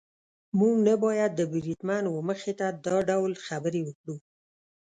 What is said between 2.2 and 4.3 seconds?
مخې ته دا ډول خبرې وکړو.